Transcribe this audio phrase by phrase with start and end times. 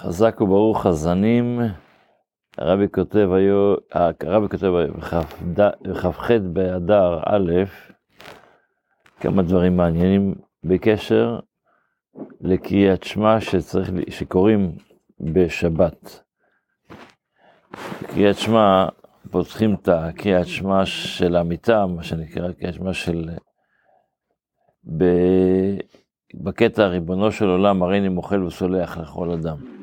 [0.00, 1.60] חזק וברוך הזנים,
[2.58, 3.76] הרבי כותב היום,
[4.20, 7.52] הרבי כותב בכ"ח באדר א',
[9.20, 10.34] כמה דברים מעניינים
[10.64, 11.38] בקשר
[12.40, 14.76] לקריאת שמע שצריך, שקוראים
[15.20, 16.22] בשבת.
[18.06, 18.86] קריאת שמע,
[19.30, 23.30] פותחים את הקריאת שמע של המיטה, מה שנקרא קריאת שמע של...
[26.34, 29.77] בקטע ריבונו של עולם, הריני מוחל וסולח לכל אדם.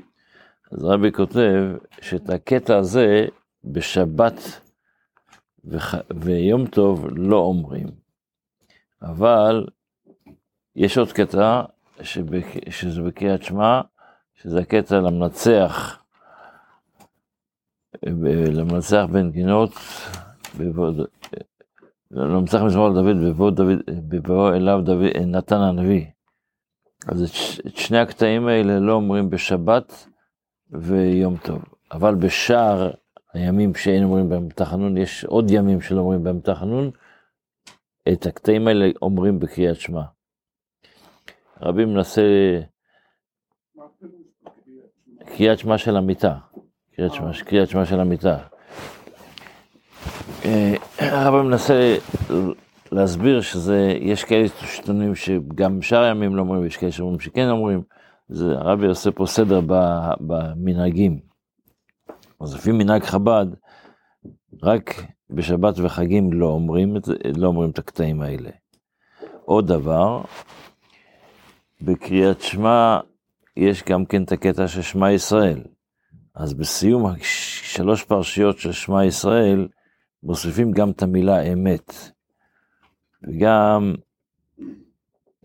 [0.77, 1.63] אז רבי כותב
[2.01, 3.25] שאת הקטע הזה
[3.63, 4.61] בשבת
[5.65, 5.95] וח...
[6.15, 7.87] ויום טוב לא אומרים.
[9.01, 9.67] אבל
[10.75, 11.63] יש עוד קטע
[12.01, 12.45] שבק...
[12.69, 13.81] שזה בקריאת שמע,
[14.33, 16.03] שזה הקטע למנצח,
[18.53, 19.71] למנצח בנגינות,
[20.57, 20.95] בבוד...
[22.11, 26.05] למנצח מזמור לדוד, בבוא, דוד, בבוא אליו דוד, נתן הנביא.
[27.07, 27.23] אז
[27.67, 30.07] את שני הקטעים האלה לא אומרים בשבת
[30.71, 31.63] ויום טוב.
[31.91, 32.91] אבל בשאר
[33.33, 36.91] הימים שאין אומרים בהם תחנון, יש עוד ימים שלא אומרים בהם תחנון,
[38.13, 40.01] את הקטעים האלה אומרים בקריאת שמע.
[41.61, 42.21] רבי מנסה...
[45.25, 46.37] קריאת שמע של המיטה.
[47.45, 48.37] קריאת שמע, של המיטה.
[50.99, 51.97] הרבי מנסה
[52.91, 57.83] להסביר שזה, יש כאלה שטונים שגם בשאר הימים לא אומרים, ויש כאלה שאומרים שכן אומרים.
[58.27, 59.61] זה, הרבי עושה פה סדר
[60.19, 61.19] במנהגים.
[62.41, 63.45] אז לפי מנהג חב"ד,
[64.63, 67.03] רק בשבת וחגים לא אומרים את,
[67.37, 68.49] לא אומרים את הקטעים האלה.
[69.45, 70.21] עוד דבר,
[71.81, 72.99] בקריאת שמע
[73.57, 75.63] יש גם כן את הקטע של שמע ישראל.
[76.35, 77.13] אז בסיום
[77.63, 79.67] שלוש פרשיות של שמע ישראל,
[80.23, 81.93] מוסיפים גם את המילה אמת.
[83.23, 83.95] וגם,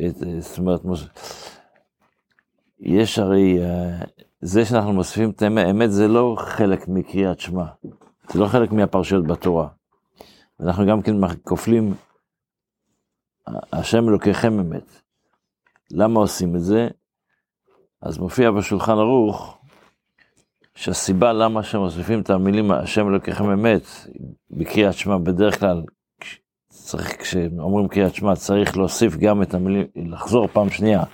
[0.06, 0.80] את, זאת אומרת,
[2.80, 3.58] יש הרי,
[4.40, 7.64] זה שאנחנו מוסיפים את האמת זה לא חלק מקריאת שמע,
[8.32, 9.68] זה לא חלק מהפרשיות בתורה.
[10.60, 11.94] אנחנו גם כן כופלים,
[13.72, 15.02] השם אלוקיכם אמת.
[15.90, 16.88] למה עושים את זה?
[18.02, 19.58] אז מופיע בשולחן ערוך,
[20.74, 23.82] שהסיבה למה שמוסיפים את המילים השם אלוקיכם אמת
[24.50, 25.82] בקריאת שמע, בדרך כלל,
[26.68, 31.04] צריך, כשאומרים קריאת שמע, צריך להוסיף גם את המילים, לחזור פעם שנייה.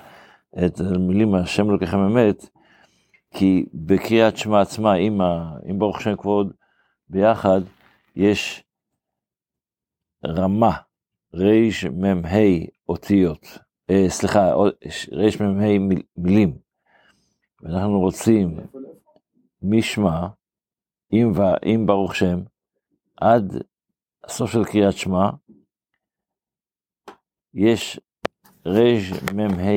[0.65, 2.49] את המילים השם אלוקיכם אמת,
[3.35, 6.53] כי בקריאת שמע עצמה, עם, ה, עם ברוך שם כבוד
[7.09, 7.61] ביחד,
[8.17, 8.65] יש
[10.27, 10.77] רמה,
[11.35, 12.39] רמ"ה
[12.89, 13.59] אותיות,
[13.91, 14.53] אה, סליחה,
[15.13, 15.79] רמ"ה
[16.17, 16.59] מילים.
[17.63, 18.57] ואנחנו רוצים
[19.63, 20.27] משמע,
[21.11, 21.33] עם,
[21.65, 22.39] עם ברוך שם,
[23.17, 23.53] עד
[24.25, 25.31] הסוף של קריאת שמע,
[27.55, 28.01] יש
[28.67, 29.73] רמ"ה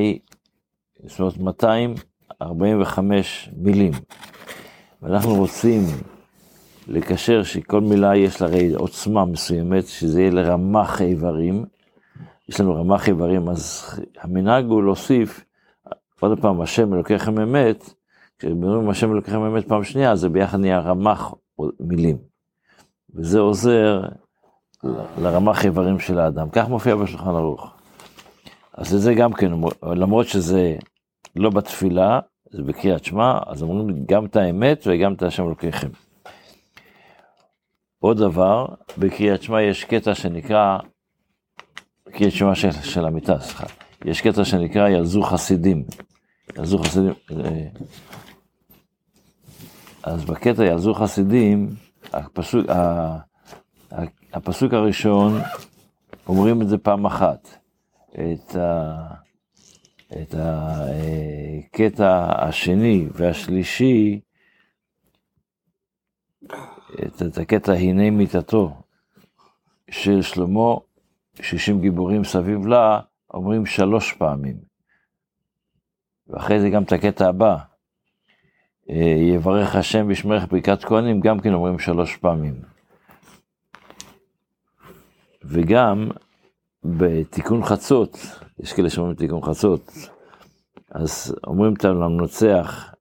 [1.04, 3.92] זאת אומרת 245 מילים.
[5.02, 5.80] ואנחנו רוצים
[6.88, 11.64] לקשר שכל מילה יש לה הרי עוצמה מסוימת, שזה יהיה לרמ"ח איברים.
[12.48, 13.84] יש לנו רמ"ח איברים, אז
[14.20, 15.44] המנהג הוא להוסיף,
[16.20, 17.94] עוד פעם, השם אלוקיכם אמת,
[18.38, 21.34] כשאומרים השם אלוקיכם אמת פעם שנייה, זה ביחד נהיה רמ"ח
[21.80, 22.18] מילים.
[23.14, 24.02] וזה עוזר
[25.18, 26.50] לרמ"ח איברים של האדם.
[26.50, 27.79] כך מופיע בשולחן ערוך.
[28.80, 29.52] אז זה גם כן,
[29.82, 30.76] למרות שזה
[31.36, 32.20] לא בתפילה,
[32.50, 35.88] זה בקריאת שמע, אז אומרים גם את האמת וגם את השם אלוקיכם.
[37.98, 38.66] עוד דבר,
[38.98, 40.78] בקריאת שמע יש קטע שנקרא,
[42.06, 43.66] בקריאת שמע של, של המיטה, סליחה,
[44.04, 45.84] יש קטע שנקרא ילזו חסידים.
[46.58, 47.66] ילזו חסידים, אה,
[50.02, 51.68] אז בקטע ילזו חסידים,
[52.12, 52.66] הפסוק,
[54.32, 55.40] הפסוק הראשון,
[56.28, 57.59] אומרים את זה פעם אחת.
[58.14, 58.96] את ה...
[60.12, 64.20] את הקטע השני והשלישי,
[67.06, 68.82] את, את הקטע הנה מיתתו
[69.90, 70.74] של שלמה,
[71.42, 73.00] שישים גיבורים סביב לה,
[73.34, 74.56] אומרים שלוש פעמים.
[76.28, 77.56] ואחרי זה גם את הקטע הבא,
[79.34, 82.62] יברך השם וישמרך ברכת כהנים, גם כן אומרים שלוש פעמים.
[85.42, 86.08] וגם
[86.84, 88.18] בתיקון חצות,
[88.58, 89.92] יש כאלה שאומרים תיקון חצות,
[90.90, 92.94] אז אומרים את למנצח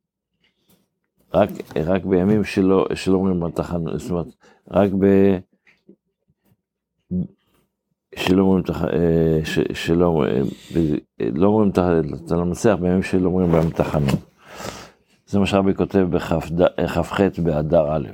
[1.33, 1.49] רק,
[1.85, 4.27] רק בימים שלא, שלא אומרים בתחנות, זאת אומרת,
[4.71, 5.05] רק ב...
[8.15, 9.39] שלא אומרים, אה,
[9.73, 10.23] שלא,
[11.19, 14.19] לא אומרים את המנצח בימים שלא אומרים בהם תחנות.
[15.25, 17.11] זה מה שרבי כותב בכ"ח
[17.43, 18.07] באדר א'.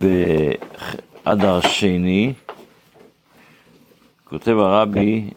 [0.00, 2.32] באדר שני,
[4.32, 5.30] כותב הרבי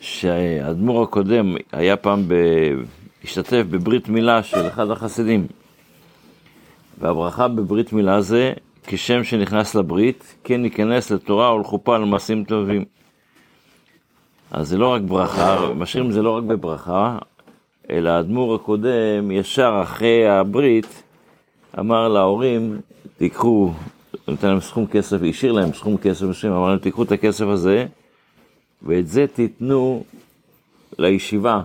[0.00, 2.22] שהאדמו"ר הקודם היה פעם
[3.24, 5.46] השתתף בברית מילה של אחד החסידים.
[6.98, 8.52] והברכה בברית מילה זה,
[8.86, 12.84] כשם שנכנס לברית, כן ייכנס לתורה ולחופה למעשים טובים.
[14.50, 17.18] אז זה לא רק ברכה, משאירים זה לא רק בברכה,
[17.90, 21.02] אלא האדמו"ר הקודם, ישר אחרי הברית,
[21.78, 22.80] אמר להורים,
[23.18, 23.72] תיקחו,
[24.28, 27.86] נותן להם סכום כסף, השאיר להם סכום כסף מסוים, אמר להם, תיקחו את הכסף הזה,
[28.82, 30.04] ואת זה תיתנו
[30.98, 31.62] לישיבה,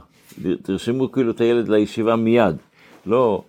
[0.63, 2.55] תרשמו כאילו את הילד לישיבה מיד.
[3.05, 3.43] לא,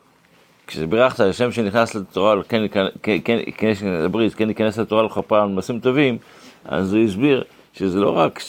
[0.67, 3.73] כשבירכת השם שנכנס לתורה, כן, כן, כן, כן,
[4.05, 6.19] לברית, כן ייכנס לתורה לכפר על מעשים טובים,
[6.65, 8.41] אז הוא הסביר שזה לא רק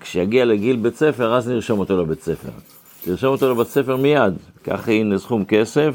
[0.00, 2.48] כשיגיע לגיל בית ספר, אז נרשום אותו לבית ספר.
[3.04, 5.94] תרשום אותו לבית ספר מיד, קח הנה סכום כסף,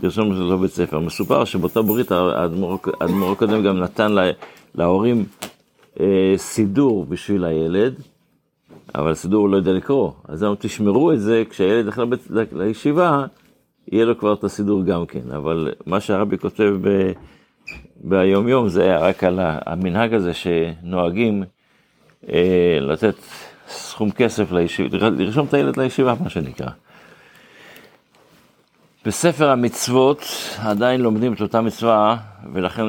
[0.00, 1.00] תרשום אותו לבית ספר.
[1.00, 4.30] מסופר שבאותה ברית האדמו"ר הקודם גם נתן לה,
[4.74, 5.24] להורים
[6.00, 7.94] אה, סידור בשביל הילד,
[8.94, 10.10] אבל סידור הוא לא יודע לקרוא.
[10.28, 13.24] אז אמרו, תשמרו את זה, כשהילד ילך לבית, לישיבה,
[13.92, 15.30] יהיה לו כבר את הסידור גם כן.
[15.36, 17.12] אבל מה שהרבי כותב ב,
[17.96, 21.44] ביום יום זה רק על המנהג הזה שנוהגים
[22.28, 23.14] אה, לתת
[23.68, 26.70] סכום כסף לישיבה, לרשום את הילד לישיבה, מה שנקרא.
[29.04, 30.22] בספר המצוות
[30.58, 32.16] עדיין לומדים את אותה מצווה,
[32.52, 32.82] ולכן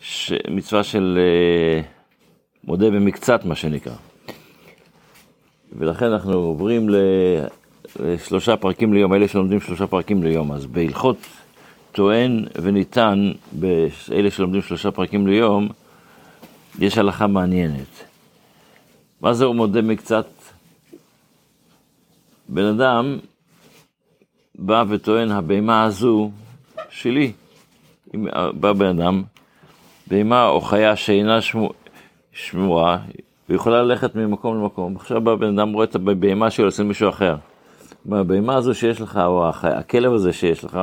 [0.00, 0.32] ש...
[0.50, 1.80] מצווה של אה,
[2.64, 3.92] מודה במקצת, מה שנקרא.
[5.72, 6.88] ולכן אנחנו עוברים
[8.00, 10.52] לשלושה פרקים ליום, אלה שלומדים שלושה פרקים ליום.
[10.52, 11.18] אז בהלכות
[11.92, 15.68] טוען וניתן, באלה שלומדים שלושה פרקים ליום,
[16.78, 18.04] יש הלכה מעניינת.
[19.20, 20.26] מה זה הוא מודה מקצת?
[22.48, 23.18] בן אדם
[24.58, 26.30] בא וטוען, הבהמה הזו
[26.90, 27.32] שלי.
[28.14, 28.26] אם
[28.60, 29.22] בא בן אדם,
[30.06, 31.38] בהמה או חיה שאינה
[32.32, 32.98] שמורה,
[33.48, 34.96] ויכולה ללכת ממקום למקום.
[34.96, 37.36] עכשיו בא בן אדם רואה את הבהמה שלו אצל מישהו אחר.
[38.12, 40.78] הבהמה הזו שיש לך, או הכלב הזה שיש לך,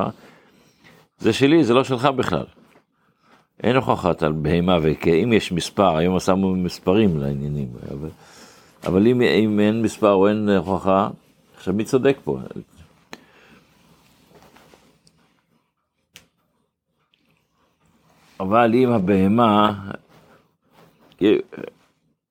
[1.18, 2.44] זה שלי, זה לא שלך בכלל.
[3.62, 8.08] אין הוכחת על בהמה, ואם יש מספר, היום שמו מספרים לעניינים, אבל,
[8.86, 11.08] אבל אם, אם אין מספר או אין הוכחה,
[11.56, 12.38] עכשיו מי צודק פה?
[18.42, 19.84] אבל אם הבהמה,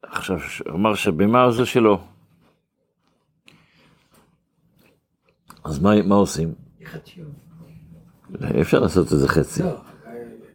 [0.03, 1.99] עכשיו, אמר שהבהמה זה שלו.
[5.63, 6.53] אז מה, מה עושים?
[8.61, 9.63] אפשר לעשות את זה חצי.
[9.63, 9.81] לא,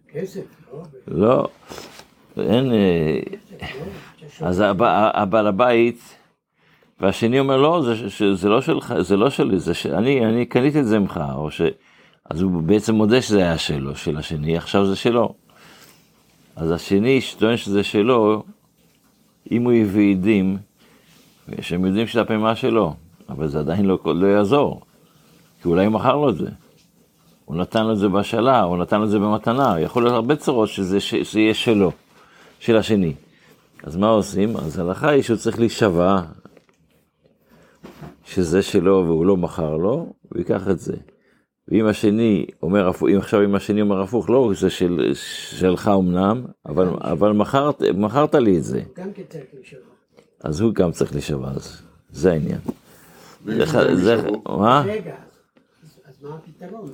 [0.08, 0.40] כסף.
[1.08, 1.48] לא,
[2.36, 2.72] אין...
[2.72, 3.20] אה,
[4.40, 4.62] אז
[5.14, 6.16] הבעל הבית,
[7.00, 7.82] והשני אומר, לא,
[8.34, 9.86] זה, לא שלך, זה לא שלי, זה ש...
[9.86, 11.60] אני, אני קניתי את זה ממך, או ש...
[12.30, 15.34] אז הוא בעצם מודה שזה היה שלו, של השני, עכשיו זה שלו.
[16.56, 18.42] אז השני שטוען שזה שלו,
[19.50, 20.56] אם הוא הביא עדים,
[21.60, 22.94] שהם יודעים שזה הפעימה שלו,
[23.28, 24.80] אבל זה עדיין לא, לא יעזור,
[25.62, 26.48] כי אולי הוא מכר לו את זה.
[27.44, 30.36] הוא נתן לו את זה בהשאלה, הוא נתן לו את זה במתנה, יכול להיות הרבה
[30.36, 31.92] צורות שזה, שזה יהיה שלו,
[32.60, 33.12] של השני.
[33.82, 34.56] אז מה עושים?
[34.56, 36.20] אז ההלכה היא שהוא צריך להישבע
[38.24, 40.96] שזה שלו והוא לא מכר לו, הוא ייקח את זה.
[41.68, 45.12] ואם השני אומר הפוך, אם עכשיו אם השני אומר הפוך, לא, זה של,
[45.58, 48.82] שלך אמנם, אבל, אבל מכרת, מכרת לי את זה.
[48.96, 49.80] גם כן צריך להישבע.
[50.40, 51.82] אז הוא גם צריך להישבע, אז
[52.12, 52.58] זה העניין.
[53.44, 54.16] זה, זה,
[54.48, 54.82] מה?
[54.86, 55.14] רגע,
[56.22, 56.90] מה הפתרון?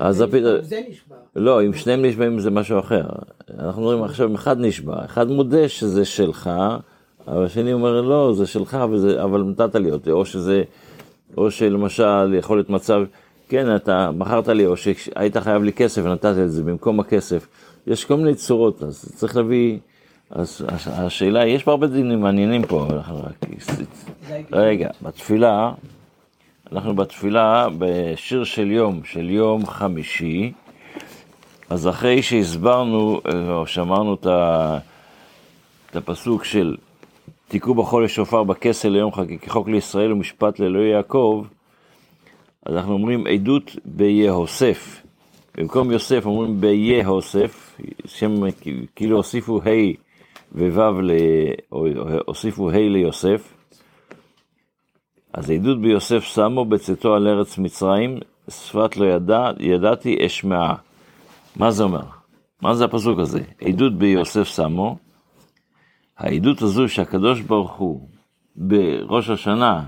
[0.00, 0.62] אז הפתרון...
[0.62, 1.16] זה נשבע.
[1.36, 3.06] לא, אם שניהם נשבעים זה משהו אחר.
[3.58, 6.50] אנחנו רואים עכשיו אם אחד נשבע, אחד מודה שזה שלך,
[7.28, 10.62] אבל השני אומר לא, זה שלך, וזה, אבל נתת לי אותי, או שזה,
[11.36, 13.02] או שלמשל יכול להיות מצב,
[13.54, 17.46] כן, אתה מכרת לי, או שהיית חייב לי כסף ונתת את זה במקום הכסף.
[17.86, 19.78] יש כל מיני צורות, אז צריך להביא...
[20.30, 22.88] אז השאלה, יש פה הרבה דינים מעניינים פה,
[24.52, 25.72] רגע, בתפילה,
[26.72, 30.52] אנחנו בתפילה בשיר של יום, של יום חמישי,
[31.70, 33.20] אז אחרי שהסברנו,
[33.50, 34.26] או שאמרנו את,
[35.96, 36.76] הפסוק של
[37.48, 41.44] תיקעו בחול לשופר בכסל ליום חגי כחוק לישראל ומשפט לאלוהי יעקב,
[42.64, 45.02] אז אנחנו אומרים עדות ביהוסף.
[45.56, 48.34] במקום יוסף אומרים ביהוסף, שם
[48.96, 49.68] כאילו הוסיפו ה'
[50.52, 51.10] וו',
[51.72, 51.86] או
[52.26, 53.54] הוסיפו ה' ליוסף.
[55.32, 58.18] אז עדות ביוסף שמו בצאתו על ארץ מצרים,
[58.50, 60.74] שפת לא ידע, ידעתי אשמעה.
[61.56, 62.02] מה זה אומר?
[62.62, 63.40] מה זה הפסוק הזה?
[63.60, 64.96] עדות ביוסף שמו,
[66.18, 68.08] העדות הזו שהקדוש ברוך הוא
[68.56, 69.84] בראש השנה,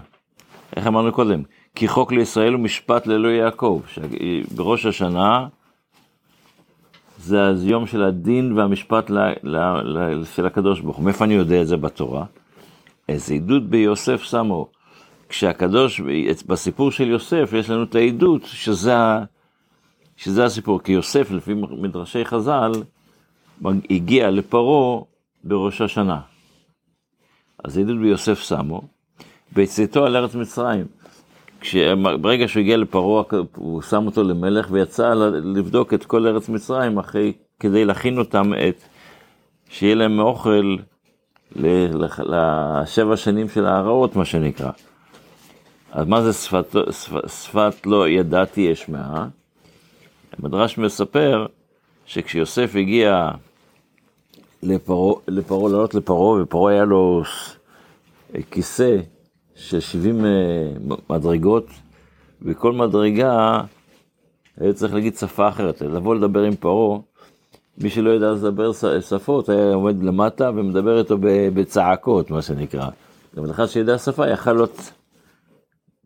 [0.76, 1.42] איך אמרנו קודם?
[1.76, 3.80] כי חוק לישראל הוא משפט לאלוהי יעקב,
[4.54, 5.46] בראש השנה
[7.18, 11.04] זה היום של הדין והמשפט ל, ל, ל, של הקדוש ברוך הוא.
[11.04, 12.24] מאיפה אני יודע את זה בתורה?
[13.08, 14.68] איזה עדות ביוסף שמו,
[15.28, 16.00] כשהקדוש,
[16.46, 18.96] בסיפור של יוסף, יש לנו את העדות שזה,
[20.16, 20.82] שזה הסיפור.
[20.82, 22.72] כי יוסף, לפי מדרשי חז"ל,
[23.90, 25.00] הגיע לפרעה
[25.44, 26.20] בראש השנה.
[27.64, 28.82] אז העדות ביוסף שמו,
[29.52, 30.95] בצאתו על ארץ מצרים.
[32.20, 33.22] ברגע שהוא הגיע לפרעה,
[33.56, 35.14] הוא שם אותו למלך ויצא
[35.54, 38.82] לבדוק את כל ארץ מצרים אחרי, כדי להכין אותם, את,
[39.70, 40.76] שיהיה להם אוכל
[41.56, 44.70] לשבע שנים של ההרעות, מה שנקרא.
[45.92, 49.26] אז מה זה שפת, שפת, שפת לא ידעתי אשמעה?
[50.38, 51.46] המדרש מספר
[52.06, 53.30] שכשיוסף הגיע
[54.62, 57.22] לפרעה, לעלות לפרעה, ופרעה היה לו
[58.50, 58.96] כיסא
[59.56, 60.30] של 70 אה,
[61.10, 61.66] מדרגות,
[62.42, 63.60] וכל מדרגה
[64.60, 66.98] היה צריך להגיד שפה אחרת, לבוא לדבר עם פרעה,
[67.78, 68.70] מי שלא ידע לדבר
[69.00, 71.18] שפות היה עומד למטה ומדבר איתו
[71.54, 72.88] בצעקות, מה שנקרא.
[73.36, 74.92] גם אחד שידע שפה יכל להיות,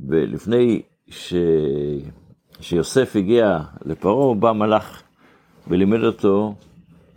[0.01, 1.35] ולפני ש...
[2.61, 5.03] שיוסף הגיע לפרעה, בא מלאך
[5.69, 6.55] ולימד אותו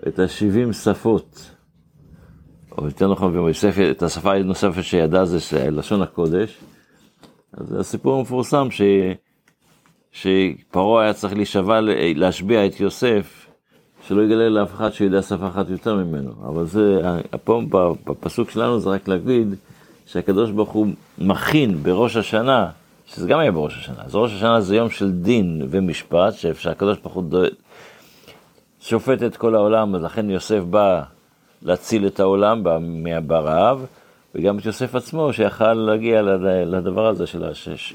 [0.07, 1.52] את השבעים שפות.
[2.77, 6.57] או יותר נכון, ויוסף, את השפה הנוספת שידע זה לשון הקודש.
[7.53, 8.81] אז זה הסיפור המפורסם ש...
[10.11, 11.79] שפרעה היה צריך להישבע,
[12.15, 13.47] להשביע את יוסף,
[14.07, 16.31] שלא יגלה לאף אחד שיודע שפה אחת יותר ממנו.
[16.47, 17.01] אבל זה,
[17.33, 17.67] הפעם
[18.05, 19.55] בפסוק שלנו זה רק להגיד
[20.05, 20.87] שהקדוש ברוך הוא
[21.17, 22.69] מכין בראש השנה,
[23.05, 27.13] שזה גם היה בראש השנה, אז ראש השנה זה יום של דין ומשפט, שהקדוש ברוך
[27.13, 27.23] הוא
[28.79, 31.03] שופט את כל העולם, אז לכן יוסף בא
[31.63, 32.63] להציל את העולם
[33.27, 33.85] ברעב,
[34.35, 37.93] וגם את יוסף עצמו שיכל להגיע לד- לדבר הזה של השש.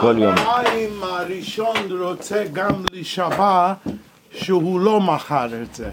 [0.00, 0.34] כל יום.
[0.38, 3.72] האם הראשון רוצה גם להישבע
[4.32, 5.90] שהוא לא מכר את זה?